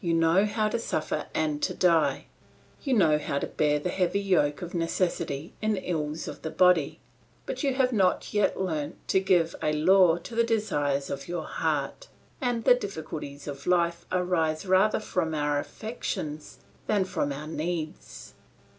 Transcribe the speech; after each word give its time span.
"You 0.00 0.14
know 0.14 0.46
how 0.46 0.70
to 0.70 0.78
suffer 0.78 1.26
and 1.34 1.62
to 1.62 1.74
die; 1.74 2.24
you 2.82 2.94
know 2.94 3.18
how 3.18 3.38
to 3.38 3.46
bear 3.46 3.78
the 3.78 3.90
heavy 3.90 4.18
yoke 4.22 4.62
of 4.62 4.72
necessity 4.72 5.52
in 5.60 5.76
ills 5.76 6.26
of 6.26 6.40
the 6.40 6.48
body, 6.48 7.00
but 7.44 7.62
you 7.62 7.74
have 7.74 7.92
not 7.92 8.32
yet 8.32 8.58
learnt 8.58 8.96
to 9.08 9.20
give 9.20 9.54
a 9.62 9.74
law 9.74 10.16
to 10.16 10.34
the 10.34 10.42
desires 10.42 11.10
of 11.10 11.28
your 11.28 11.44
heart; 11.44 12.08
and 12.40 12.64
the 12.64 12.72
difficulties 12.74 13.46
of 13.46 13.66
life 13.66 14.06
arise 14.10 14.64
rather 14.64 15.00
from 15.00 15.34
our 15.34 15.58
affections 15.58 16.56
than 16.86 17.04
from 17.04 17.30
our 17.30 17.46
needs. 17.46 18.32